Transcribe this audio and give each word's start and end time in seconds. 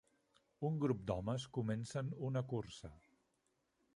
Un 0.69 0.79
grup 0.83 1.03
d'homes 1.09 1.45
comencen 1.59 2.11
una 2.31 2.45
cursa. 2.55 2.93